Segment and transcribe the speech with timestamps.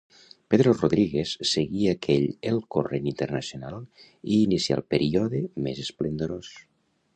[0.51, 3.77] Pedro Rodríguez seguí aquell el corrent internacional
[4.37, 6.53] i inicià el període més esplendorós.